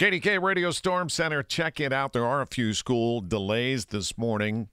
[0.00, 2.14] KDKA Radio Storm Center, check it out.
[2.14, 4.70] There are a few school delays this morning,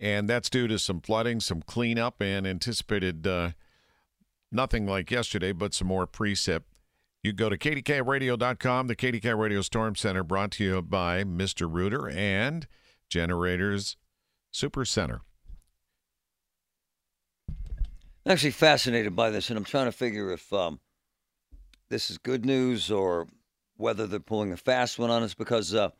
[0.00, 3.50] and that's due to some flooding, some cleanup, and anticipated uh,
[4.50, 6.62] nothing like yesterday, but some more precip.
[7.22, 11.70] You go to kdkaradio.com, the KDKA Radio Storm Center, brought to you by Mr.
[11.70, 12.66] Rooter and
[13.10, 13.98] Generators
[14.50, 15.20] Super Center.
[17.50, 20.80] I'm actually fascinated by this, and I'm trying to figure if um,
[21.90, 23.28] this is good news or
[23.76, 25.90] whether they're pulling a fast one on us because uh,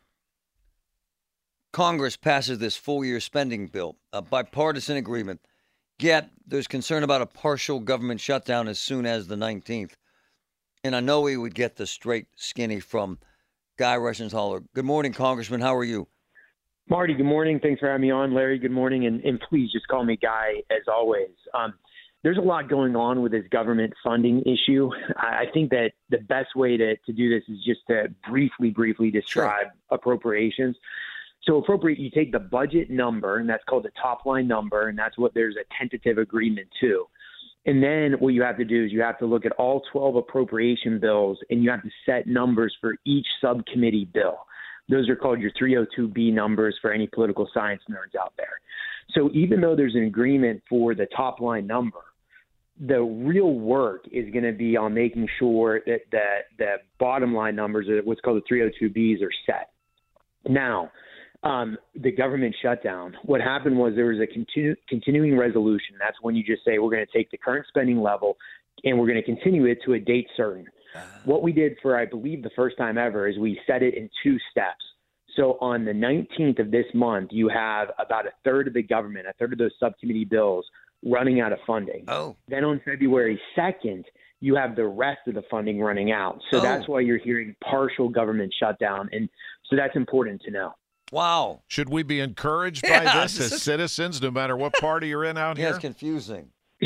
[1.73, 5.41] Congress passes this full year spending bill, a bipartisan agreement.
[5.99, 9.93] Yet there's concern about a partial government shutdown as soon as the 19th.
[10.83, 13.19] And I know we would get the straight skinny from
[13.77, 14.63] Guy Reschenthaler.
[14.73, 15.61] Good morning, Congressman.
[15.61, 16.07] How are you?
[16.89, 17.59] Marty, good morning.
[17.59, 18.33] Thanks for having me on.
[18.33, 19.07] Larry, good morning.
[19.07, 21.31] And, and please just call me Guy as always.
[21.53, 21.73] Um,
[22.27, 24.89] there's a lot going on with this government funding issue.
[25.17, 29.09] I think that the best way to, to do this is just to briefly, briefly
[29.09, 29.71] describe sure.
[29.91, 30.75] appropriations.
[31.43, 34.99] So appropriate, you take the budget number, and that's called the top line number, and
[34.99, 37.05] that's what there's a tentative agreement to.
[37.65, 40.17] And then what you have to do is you have to look at all 12
[40.17, 44.39] appropriation bills, and you have to set numbers for each subcommittee bill.
[44.89, 48.59] Those are called your 302B numbers for any political science nerds out there.
[49.13, 51.99] So even though there's an agreement for the top line number,
[52.79, 56.25] the real work is going to be on making sure that the,
[56.57, 59.71] the bottom line numbers, what's called the 302Bs, are set.
[60.47, 60.91] Now,
[61.43, 65.95] um, the government shutdown, what happened was there was a continu- continuing resolution.
[65.99, 68.37] That's when you just say we're going to take the current spending level
[68.83, 70.65] and we're going to continue it to a date certain.
[70.95, 71.19] Uh-huh.
[71.25, 74.09] What we did for, I believe, the first time ever is we set it in
[74.23, 74.83] two steps.
[75.35, 79.27] So on the 19th of this month, you have about a third of the government,
[79.27, 80.65] a third of those subcommittee bills
[81.05, 82.05] running out of funding.
[82.07, 82.35] Oh.
[82.47, 84.03] Then on February 2nd,
[84.39, 86.39] you have the rest of the funding running out.
[86.51, 86.61] So oh.
[86.61, 89.09] that's why you're hearing partial government shutdown.
[89.11, 89.29] And
[89.69, 90.73] so that's important to know.
[91.11, 91.61] Wow.
[91.67, 95.37] Should we be encouraged by yeah, this as citizens, no matter what party you're in
[95.37, 95.69] out yeah, here?
[95.71, 96.49] It's confusing.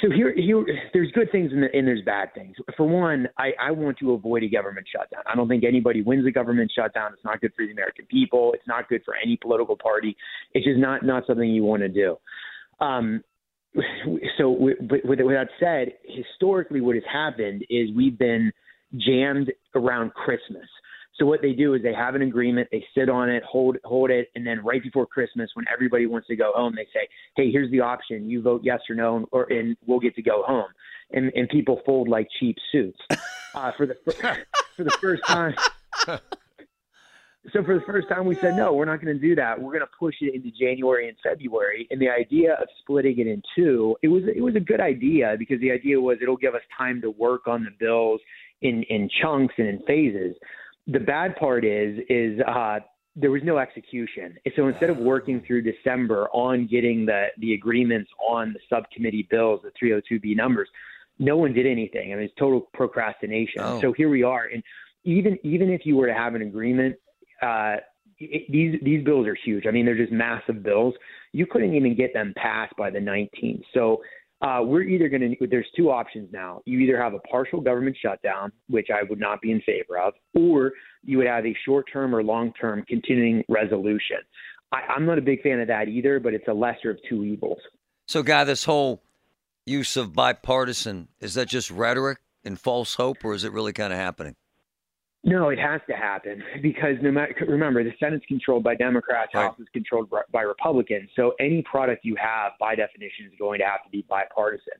[0.00, 2.56] so here, here, there's good things and, and there's bad things.
[2.76, 5.22] For one, I, I want to avoid a government shutdown.
[5.26, 7.12] I don't think anybody wins a government shutdown.
[7.12, 8.52] It's not good for the American people.
[8.54, 10.16] It's not good for any political party.
[10.52, 12.18] It's just not not something you want to do.
[12.80, 13.22] Um,
[14.38, 18.52] so, with, with that said, historically, what has happened is we've been
[18.96, 20.66] jammed around Christmas.
[21.18, 24.10] So what they do is they have an agreement, they sit on it, hold hold
[24.10, 27.50] it, and then right before Christmas, when everybody wants to go home, they say, "Hey,
[27.50, 30.68] here's the option: you vote yes or no, or and we'll get to go home."
[31.12, 33.00] And and people fold like cheap suits.
[33.54, 33.94] Uh, for the
[34.76, 35.54] for the first time.
[37.52, 39.60] So for the first time, we said no, we're not going to do that.
[39.60, 41.86] We're going to push it into January and February.
[41.90, 45.36] And the idea of splitting it in two, it was it was a good idea
[45.38, 48.20] because the idea was it'll give us time to work on the bills
[48.62, 50.34] in in chunks and in phases.
[50.86, 52.80] The bad part is is uh,
[53.14, 54.36] there was no execution.
[54.56, 59.60] So instead of working through December on getting the the agreements on the subcommittee bills,
[59.62, 60.68] the 302B numbers,
[61.18, 62.12] no one did anything.
[62.12, 63.62] I mean, it's total procrastination.
[63.62, 63.80] Oh.
[63.80, 64.62] So here we are, and
[65.04, 66.96] even even if you were to have an agreement,
[67.42, 67.76] uh,
[68.18, 69.66] it, these these bills are huge.
[69.66, 70.94] I mean, they're just massive bills.
[71.32, 73.62] You couldn't even get them passed by the 19th.
[73.74, 74.00] So
[74.42, 76.60] uh, we're either going to, there's two options now.
[76.66, 80.12] You either have a partial government shutdown, which I would not be in favor of,
[80.34, 80.72] or
[81.04, 84.18] you would have a short term or long term continuing resolution.
[84.72, 87.24] I, I'm not a big fan of that either, but it's a lesser of two
[87.24, 87.58] evils.
[88.06, 89.02] So, Guy, this whole
[89.64, 93.92] use of bipartisan, is that just rhetoric and false hope, or is it really kind
[93.92, 94.36] of happening?
[95.26, 99.42] No, it has to happen because no matter, remember the Senate's controlled by Democrats, right.
[99.46, 101.10] House is controlled by Republicans.
[101.16, 104.74] So any product you have, by definition, is going to have to be bipartisan.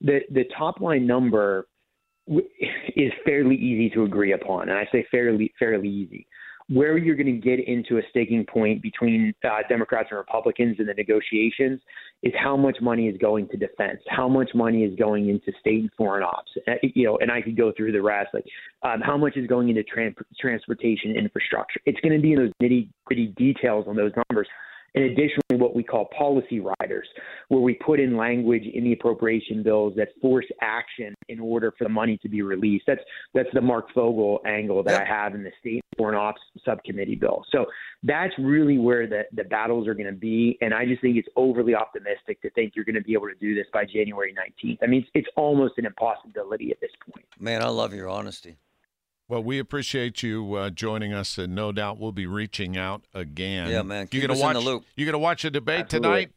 [0.00, 1.68] The the top line number
[2.26, 6.26] is fairly easy to agree upon, and I say fairly fairly easy.
[6.72, 10.86] Where you're going to get into a sticking point between uh, Democrats and Republicans in
[10.86, 11.80] the negotiations
[12.22, 15.80] is how much money is going to defense, how much money is going into state
[15.80, 18.44] and foreign ops, uh, you know, and I could go through the rest, like
[18.82, 21.80] um, how much is going into tran- transportation infrastructure.
[21.84, 24.48] It's going to be in those nitty gritty details on those numbers
[24.94, 27.08] and additionally what we call policy riders,
[27.48, 31.84] where we put in language in the appropriation bills that force action in order for
[31.84, 32.84] the money to be released.
[32.86, 33.00] That's
[33.34, 37.44] that's the Marc Fogel angle that I have in the state foreign ops subcommittee bill.
[37.50, 37.66] So
[38.02, 40.58] that's really where the, the battles are going to be.
[40.60, 43.34] And I just think it's overly optimistic to think you're going to be able to
[43.34, 44.78] do this by January 19th.
[44.82, 47.24] I mean, it's, it's almost an impossibility at this point.
[47.38, 48.56] Man, I love your honesty.
[49.28, 53.70] Well, we appreciate you uh, joining us, and no doubt we'll be reaching out again.
[53.70, 54.02] Yeah, man.
[54.12, 54.54] You Keep gonna us in watch?
[54.54, 54.84] the loop.
[54.96, 56.26] You gonna watch a debate Absolutely.
[56.26, 56.32] tonight?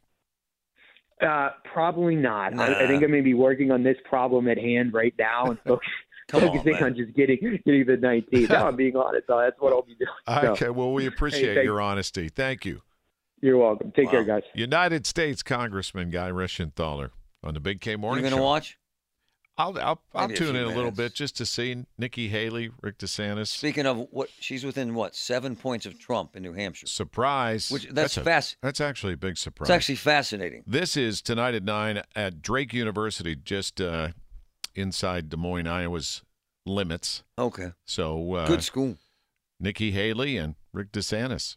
[1.22, 2.58] Uh, probably not.
[2.58, 5.46] I, I think I'm going to be working on this problem at hand right now
[5.46, 5.88] and focus,
[6.28, 6.82] Come on, focusing man.
[6.84, 8.50] on just getting getting the 19th.
[8.50, 9.26] no, I'm being honest.
[9.26, 10.10] So that's what I'll be doing.
[10.28, 10.68] So, Okay.
[10.68, 12.28] Well, we appreciate thank- your honesty.
[12.28, 12.82] Thank you.
[13.40, 13.92] you're welcome.
[13.96, 14.42] Take care, guys.
[14.54, 17.10] United States Congressman Guy Reschenthaler
[17.42, 18.22] on the Big K Morning.
[18.22, 18.44] You Morning gonna Show.
[18.44, 18.78] watch?
[19.58, 23.46] I'll I'll, I'll tune in a little bit just to see Nikki Haley, Rick DeSantis.
[23.48, 26.86] Speaking of what, she's within what seven points of Trump in New Hampshire.
[26.86, 27.70] Surprise!
[27.70, 29.68] Which- that's a, fast- That's actually a big surprise.
[29.68, 30.62] It's actually fascinating.
[30.66, 34.08] This is tonight at nine at Drake University, just uh,
[34.74, 36.22] inside Des Moines, Iowa's
[36.66, 37.22] limits.
[37.38, 38.96] Okay, So uh, good school.
[39.58, 41.56] Nikki Haley and Rick DeSantis.